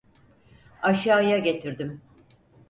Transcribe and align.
Aşağıya 0.81 1.37
getirdim. 1.37 2.01